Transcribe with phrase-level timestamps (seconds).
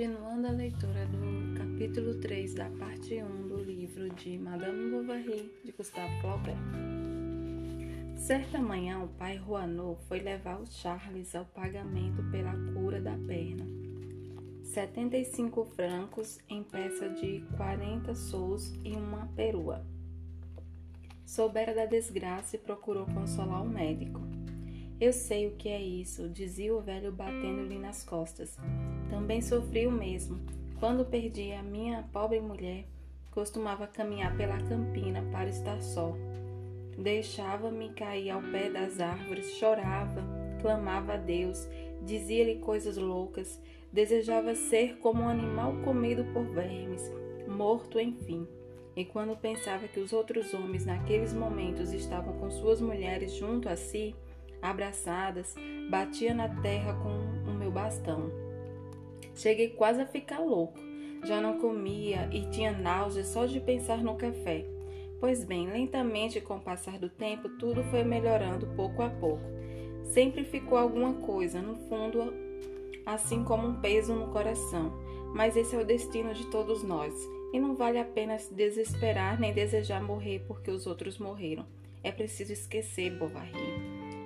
[0.00, 5.72] Continuando a leitura do capítulo 3 da parte 1 do livro de Madame Bovary, de
[5.72, 6.56] Gustave Flaubert.
[8.16, 13.66] Certa manhã, o pai Rouaneau foi levar o Charles ao pagamento pela cura da perna.
[14.62, 19.84] 75 francos em peça de 40 sous e uma perua.
[21.26, 24.29] Soubera da desgraça e procurou consolar o médico.
[25.00, 28.58] Eu sei o que é isso, dizia o velho batendo-lhe nas costas.
[29.08, 30.38] Também sofri o mesmo.
[30.78, 32.84] Quando perdi a minha pobre mulher,
[33.30, 36.14] costumava caminhar pela campina para estar só.
[36.98, 40.22] Deixava-me cair ao pé das árvores, chorava,
[40.60, 41.66] clamava a Deus,
[42.02, 43.58] dizia-lhe coisas loucas,
[43.90, 47.10] desejava ser como um animal comido por vermes,
[47.48, 48.46] morto enfim.
[48.94, 53.76] E quando pensava que os outros homens naqueles momentos estavam com suas mulheres junto a
[53.76, 54.14] si,
[54.62, 55.54] abraçadas,
[55.90, 58.30] batia na terra com o meu bastão.
[59.34, 60.78] Cheguei quase a ficar louco.
[61.24, 64.64] Já não comia e tinha náusea só de pensar no café.
[65.20, 69.42] Pois bem, lentamente com o passar do tempo, tudo foi melhorando pouco a pouco.
[70.02, 72.32] Sempre ficou alguma coisa, no fundo,
[73.04, 74.92] assim como um peso no coração.
[75.34, 77.14] Mas esse é o destino de todos nós,
[77.52, 81.66] e não vale a pena se desesperar nem desejar morrer porque os outros morreram.
[82.02, 83.52] É preciso esquecer, Bovary.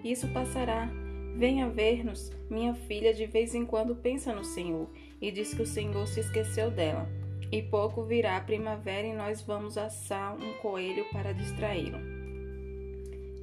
[0.05, 0.91] Isso passará.
[1.35, 2.31] Venha ver-nos.
[2.51, 4.87] Minha filha de vez em quando pensa no Senhor
[5.19, 7.09] e diz que o Senhor se esqueceu dela.
[7.51, 11.99] E pouco virá a primavera e nós vamos assar um coelho para distraí-lo.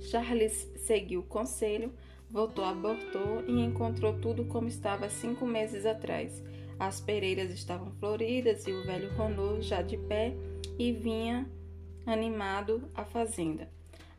[0.02, 1.92] Charles seguiu o conselho,
[2.30, 6.44] voltou a Bordeaux e encontrou tudo como estava cinco meses atrás.
[6.78, 10.36] As pereiras estavam floridas e o velho Ronô já de pé
[10.78, 11.50] e vinha
[12.06, 13.68] animado à fazenda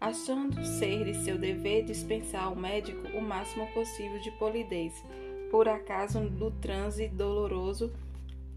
[0.03, 4.93] achando ser de seu dever dispensar ao médico o máximo possível de polidez,
[5.49, 7.93] por acaso do transe doloroso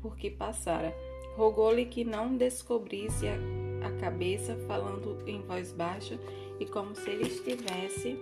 [0.02, 0.92] por que passara.
[1.38, 3.36] Rogou-lhe que não descobrisse a,
[3.88, 6.18] a cabeça, falando em voz baixa
[6.60, 8.20] e como se ele estivesse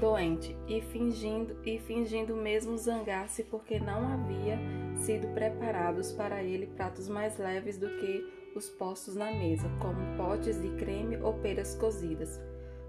[0.00, 4.58] doente, e fingindo, e fingindo mesmo zangar-se porque não havia
[4.96, 10.60] sido preparados para ele pratos mais leves do que os postos na mesa, como potes
[10.60, 12.40] de creme ou peras cozidas.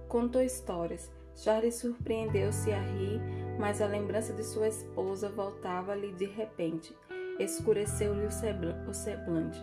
[0.08, 1.12] Contou histórias.
[1.36, 3.22] Charles surpreendeu-se a rir,
[3.60, 6.96] mas a lembrança de sua esposa voltava-lhe de repente.
[7.40, 9.60] Escureceu-lhe o semblante.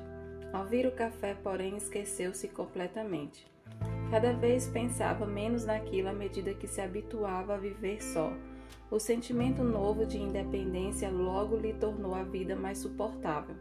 [0.52, 3.46] Ao vir o café, porém, esqueceu-se completamente.
[4.10, 8.32] Cada vez pensava menos naquilo à medida que se habituava a viver só.
[8.90, 13.54] O sentimento novo de independência logo lhe tornou a vida mais suportável.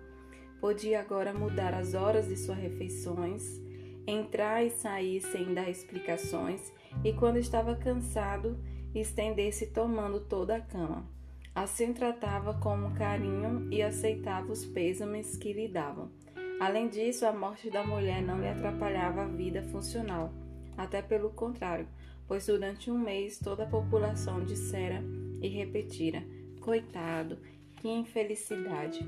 [0.59, 3.61] Podia agora mudar as horas de suas refeições,
[4.07, 6.73] entrar e sair sem dar explicações,
[7.03, 8.57] e quando estava cansado,
[8.95, 11.05] estender-se tomando toda a cama.
[11.53, 16.11] Assim tratava com carinho e aceitava os pêsames que lhe davam.
[16.59, 20.33] Além disso, a morte da mulher não lhe atrapalhava a vida funcional,
[20.75, 21.87] até pelo contrário,
[22.27, 25.03] pois durante um mês toda a população dissera
[25.41, 26.23] e repetira:
[26.61, 27.37] Coitado,
[27.75, 29.05] que infelicidade!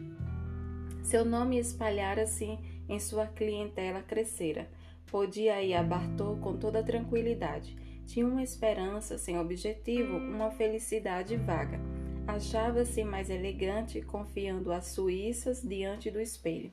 [1.03, 4.69] Seu nome espalhara-se em sua clientela crescera.
[5.07, 7.75] Podia ir a Bartô com toda tranquilidade.
[8.05, 11.79] Tinha uma esperança sem objetivo, uma felicidade vaga.
[12.27, 16.71] Achava-se mais elegante, confiando as suíças diante do espelho.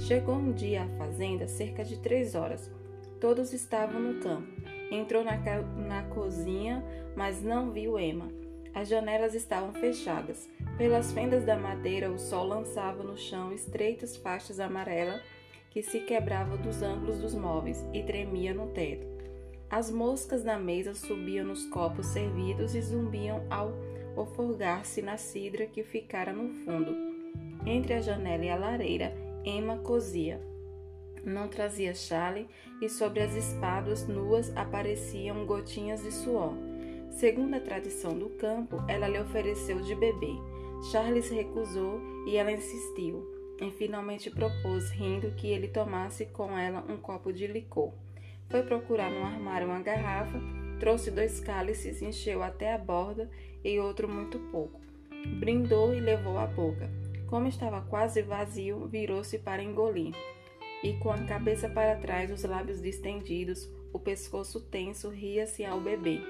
[0.00, 2.70] Chegou um dia à fazenda cerca de três horas.
[3.20, 4.48] Todos estavam no campo.
[4.90, 5.36] Entrou na,
[5.76, 6.84] na cozinha,
[7.16, 8.28] mas não viu Emma.
[8.74, 10.48] As janelas estavam fechadas.
[10.76, 15.22] Pelas fendas da madeira, o sol lançava no chão estreitas faixas amarelas
[15.70, 19.06] que se quebravam dos ângulos dos móveis e tremia no teto.
[19.70, 23.72] As moscas na mesa subiam nos copos servidos e zumbiam ao
[24.14, 26.94] oforgar-se na cidra que ficara no fundo.
[27.64, 29.14] Entre a janela e a lareira,
[29.44, 30.40] Emma cozia.
[31.24, 32.46] Não trazia chale
[32.82, 36.52] e sobre as espáduas nuas apareciam gotinhas de suor.
[37.10, 40.36] Segundo a tradição do campo, ela lhe ofereceu de beber.
[40.90, 43.26] Charles recusou e ela insistiu,
[43.60, 47.92] e finalmente propôs, rindo, que ele tomasse com ela um copo de licor.
[48.48, 50.40] Foi procurar no armário uma garrafa,
[50.78, 53.28] trouxe dois cálices, encheu até a borda
[53.64, 54.80] e outro muito pouco.
[55.40, 56.88] Brindou e levou à boca.
[57.28, 60.14] Como estava quase vazio, virou-se para engolir.
[60.84, 66.22] E com a cabeça para trás, os lábios distendidos, o pescoço tenso, ria-se ao beber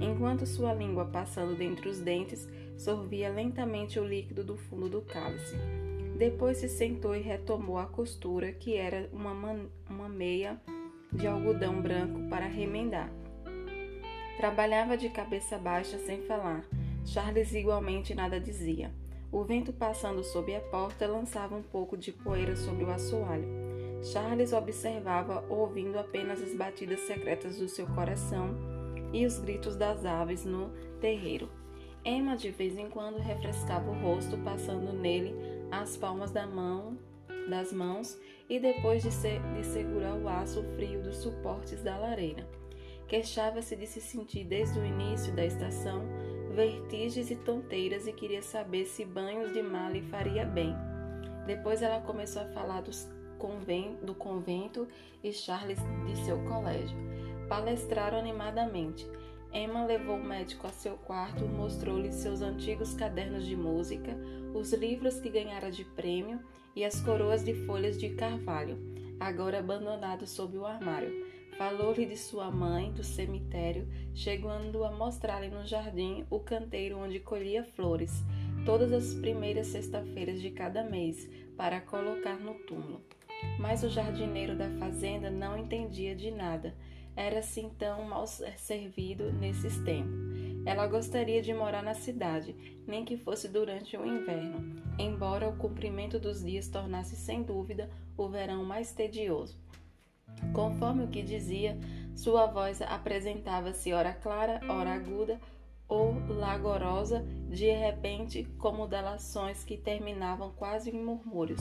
[0.00, 5.56] enquanto sua língua, passando dentre os dentes, sorvia lentamente o líquido do fundo do cálice.
[6.16, 9.32] Depois se sentou e retomou a costura, que era uma,
[9.88, 10.60] uma meia
[11.12, 13.10] de algodão branco para remendar.
[14.36, 16.64] Trabalhava de cabeça baixa sem falar.
[17.04, 18.92] Charles igualmente nada dizia.
[19.30, 23.48] O vento passando sob a porta lançava um pouco de poeira sobre o assoalho.
[24.02, 28.54] Charles observava, ouvindo apenas as batidas secretas do seu coração
[29.12, 31.48] e os gritos das aves no terreiro.
[32.04, 35.34] Emma de vez em quando refrescava o rosto, passando nele
[35.70, 36.98] as palmas da mão,
[37.48, 38.18] das mãos
[38.48, 42.46] e depois de, se, de segurar o aço frio dos suportes da lareira.
[43.08, 46.02] Queixava-se de se sentir desde o início da estação
[46.54, 50.74] vertigens e tonteiras e queria saber se banhos de mar lhe faria bem.
[51.46, 53.08] Depois ela começou a falar dos
[54.02, 54.88] do convento
[55.22, 56.96] e Charles de seu colégio.
[57.46, 59.06] Palestraram animadamente.
[59.54, 64.18] Emma levou o médico a seu quarto, mostrou-lhe seus antigos cadernos de música,
[64.52, 66.40] os livros que ganhara de prêmio
[66.74, 68.76] e as coroas de folhas de carvalho,
[69.20, 71.24] agora abandonados sob o armário.
[71.56, 77.62] Falou-lhe de sua mãe, do cemitério, chegando a mostrar-lhe no jardim o canteiro onde colhia
[77.62, 78.24] flores,
[78.66, 83.00] todas as primeiras sexta-feiras de cada mês, para colocar no túmulo.
[83.60, 86.74] Mas o jardineiro da fazenda não entendia de nada.
[87.16, 90.34] Era assim tão mal servido nesses tempos.
[90.66, 92.56] Ela gostaria de morar na cidade,
[92.86, 98.28] nem que fosse durante o inverno, embora o cumprimento dos dias tornasse sem dúvida o
[98.28, 99.58] verão mais tedioso.
[100.54, 101.78] Conforme o que dizia,
[102.14, 105.38] sua voz apresentava-se ora clara, ora aguda
[105.86, 111.60] ou lagorosa, de repente, como delações que terminavam quase em murmúrios,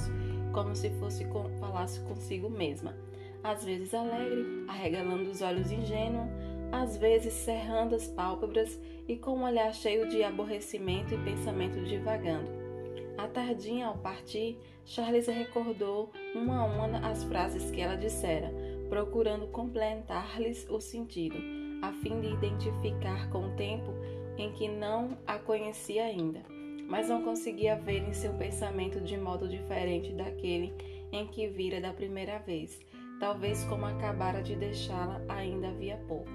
[0.53, 2.95] como se fosse com, falasse consigo mesma.
[3.43, 6.27] Às vezes alegre, arregalando os olhos ingênua,
[6.71, 12.49] às vezes cerrando as pálpebras e com um olhar cheio de aborrecimento e pensamento divagando.
[13.17, 18.51] À tardinha, ao partir, Charles recordou uma a uma as frases que ela dissera,
[18.89, 21.37] procurando completar-lhes o sentido,
[21.81, 23.93] a fim de identificar com o tempo
[24.37, 26.41] em que não a conhecia ainda,
[26.87, 30.73] mas não conseguia ver em seu pensamento de modo diferente daquele
[31.11, 32.79] em que vira da primeira vez,
[33.19, 36.29] talvez como acabara de deixá-la ainda havia pouco.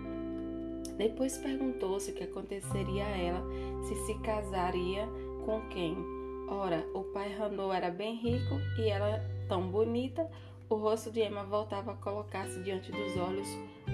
[0.96, 3.42] Depois perguntou-se o que aconteceria a ela
[3.84, 5.06] se se casaria
[5.44, 6.18] com quem
[6.50, 10.26] Ora, o pai Randall era bem rico e ela tão bonita,
[10.68, 13.48] o rosto de Emma voltava a colocar-se diante dos olhos,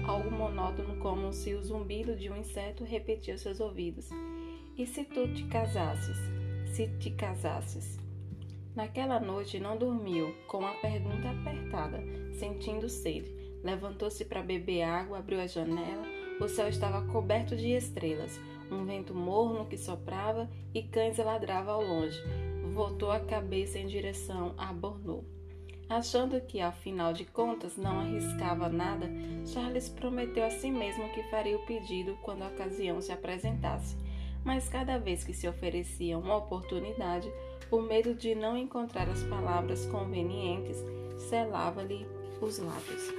[0.07, 4.09] algo monótono como se o zumbido de um inseto repetia seus ouvidos.
[4.77, 6.17] E se tu te casasses?
[6.73, 7.99] Se te casasses?
[8.73, 12.01] Naquela noite não dormiu, com a pergunta apertada,
[12.37, 13.33] sentindo sede.
[13.63, 16.05] Levantou-se para beber água, abriu a janela.
[16.39, 18.39] O céu estava coberto de estrelas
[18.71, 22.19] um vento morno que soprava e cães ladravam ao longe.
[22.73, 25.23] Voltou a cabeça em direção a Bordeaux.
[25.87, 29.07] Achando que, afinal de contas, não arriscava nada,
[29.45, 33.95] Charles prometeu a si mesmo que faria o pedido quando a ocasião se apresentasse.
[34.43, 37.31] Mas cada vez que se oferecia uma oportunidade,
[37.69, 40.83] o medo de não encontrar as palavras convenientes
[41.29, 42.05] selava-lhe
[42.41, 43.13] os lábios.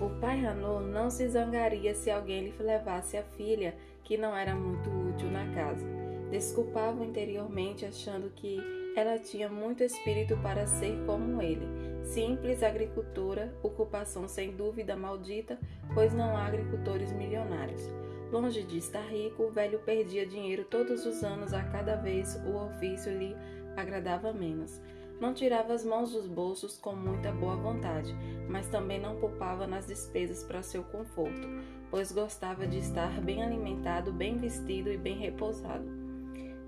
[0.00, 4.54] O pai Hanô não se zangaria se alguém lhe levasse a filha, que não era
[4.54, 5.86] muito útil na casa.
[6.30, 8.58] Desculpava interiormente, achando que
[8.96, 11.66] ela tinha muito espírito para ser como ele.
[12.04, 15.58] Simples agricultora, ocupação sem dúvida maldita,
[15.94, 17.88] pois não há agricultores milionários.
[18.32, 22.56] Longe de estar rico, o velho perdia dinheiro todos os anos, a cada vez o
[22.56, 23.36] ofício lhe
[23.76, 24.80] agradava menos.
[25.22, 28.12] Não tirava as mãos dos bolsos com muita boa vontade,
[28.48, 31.46] mas também não poupava nas despesas para seu conforto,
[31.88, 35.84] pois gostava de estar bem alimentado, bem vestido e bem repousado.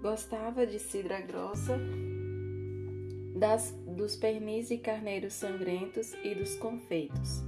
[0.00, 1.76] Gostava de cidra grossa,
[3.34, 7.42] das, dos pernis e carneiros sangrentos e dos confeitos.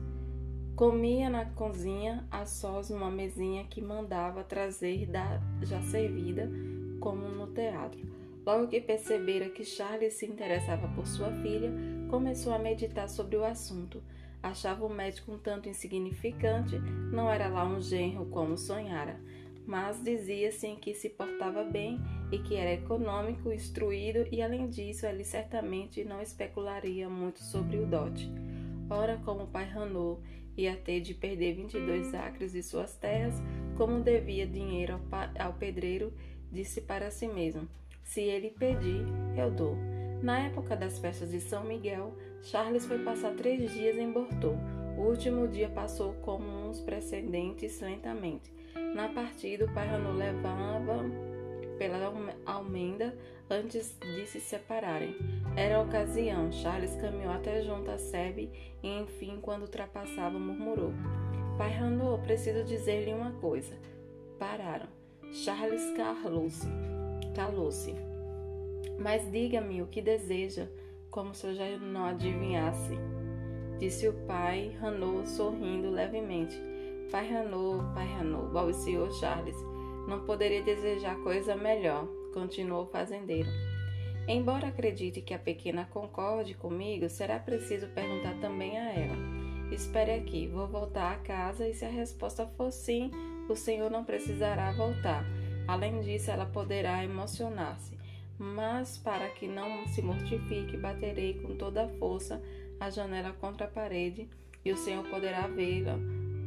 [0.74, 6.50] Comia na cozinha a sós numa mesinha que mandava trazer da já servida,
[6.98, 8.25] como no teatro.
[8.46, 11.68] Logo que percebera que Charles se interessava por sua filha,
[12.08, 14.00] começou a meditar sobre o assunto.
[14.40, 16.78] Achava o médico um tanto insignificante,
[17.12, 19.20] não era lá um genro como sonhara,
[19.66, 21.98] mas dizia-se que se portava bem
[22.30, 27.86] e que era econômico, instruído e, além disso, ele certamente não especularia muito sobre o
[27.86, 28.30] dote.
[28.88, 30.20] Ora, como o pai Ranot
[30.56, 33.34] ia ter de perder 22 acres de suas terras,
[33.76, 35.00] como devia dinheiro
[35.36, 36.12] ao pedreiro,
[36.52, 37.68] disse para si mesmo:
[38.06, 39.04] se ele pedir,
[39.36, 39.76] eu dou.
[40.22, 44.56] Na época das festas de São Miguel, Charles foi passar três dias em Bordeaux.
[44.96, 48.50] O último dia passou como uns precedentes lentamente.
[48.94, 51.04] Na partida, o pai Renaud levava
[51.78, 52.12] pela
[52.46, 53.14] almenda
[53.50, 55.14] antes de se separarem.
[55.56, 56.50] Era a ocasião.
[56.50, 58.50] Charles caminhou até junto a Sebe
[58.82, 60.92] e, enfim, quando ultrapassava, murmurou:
[61.58, 63.76] Pai Renaud, preciso dizer-lhe uma coisa.
[64.38, 64.88] Pararam.
[65.32, 66.95] Charles calou-se.
[67.36, 67.94] Calou-se.
[68.98, 70.68] Mas diga-me o que deseja,
[71.10, 72.94] como se eu já não adivinhasse.
[73.78, 76.58] Disse o pai Ranô, sorrindo levemente.
[77.12, 79.56] Pai Ranô, pai Ranô, balbuciou Charles.
[80.08, 83.50] Não poderia desejar coisa melhor, continuou o fazendeiro.
[84.26, 89.16] Embora acredite que a pequena concorde comigo, será preciso perguntar também a ela.
[89.70, 93.10] Espere aqui, vou voltar à casa e se a resposta for sim,
[93.48, 95.24] o senhor não precisará voltar.
[95.66, 97.96] Além disso, ela poderá emocionar-se.
[98.38, 102.42] Mas, para que não se mortifique, baterei com toda a força
[102.78, 104.28] a janela contra a parede
[104.64, 105.98] e o senhor poderá vê-la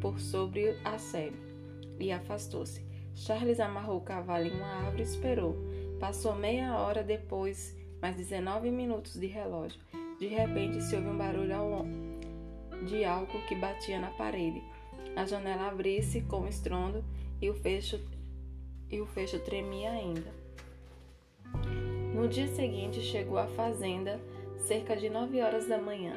[0.01, 1.37] por sobre a sebe.
[1.99, 2.85] E afastou-se.
[3.15, 5.55] Charles amarrou o cavalo em uma árvore e esperou.
[5.99, 9.79] Passou meia hora depois, mais 19 minutos de relógio.
[10.19, 11.55] De repente se ouve um barulho
[12.87, 14.61] de algo que batia na parede.
[15.15, 17.03] A janela abriu-se com estrondo
[17.41, 17.99] e o fecho
[18.91, 20.31] e o fecho tremia ainda.
[22.13, 24.19] No dia seguinte chegou à fazenda
[24.57, 26.13] cerca de nove horas da manhã.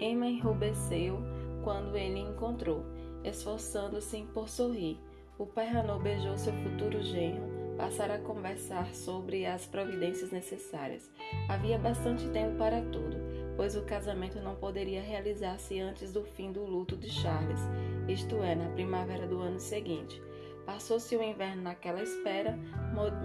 [0.00, 1.18] Emma enrubesceu
[1.64, 2.84] quando ele encontrou,
[3.24, 4.98] esforçando-se por sorrir.
[5.38, 11.08] O pai Renault beijou seu futuro genro passaram a conversar sobre as providências necessárias.
[11.48, 13.16] Havia bastante tempo para tudo,
[13.56, 17.60] pois o casamento não poderia realizar-se antes do fim do luto de Charles,
[18.08, 20.20] isto é, na primavera do ano seguinte.
[20.68, 22.54] Passou-se o inverno naquela espera.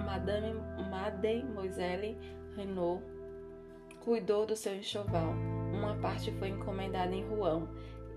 [0.05, 0.53] Madame
[0.89, 2.17] Mademoiselle
[2.55, 3.03] Renault
[3.99, 5.33] cuidou do seu enxoval.
[5.73, 7.67] Uma parte foi encomendada em Rouen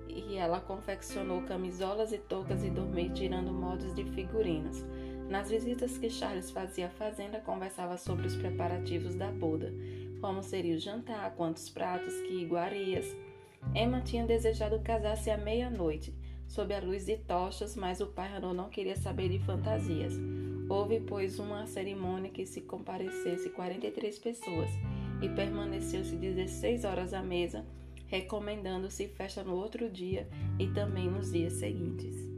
[0.09, 4.85] e ela confeccionou camisolas e toucas e dormir tirando modos de figurinos.
[5.29, 9.75] Nas visitas que Charles fazia à fazenda, conversava sobre os preparativos da boda,
[10.21, 13.05] como seria o jantar, quantos pratos, que iguarias.
[13.75, 16.15] Emma tinha desejado casar-se à meia-noite,
[16.57, 20.15] sob a luz de tochas, mas o pai Renault não queria saber de fantasias.
[20.71, 24.71] Houve, pois, uma cerimônia que se comparecesse 43 pessoas
[25.21, 27.63] e permaneceu-se 16 horas à mesa,
[28.07, 30.27] recomendando-se festa no outro dia
[30.59, 32.36] e também nos dias seguintes.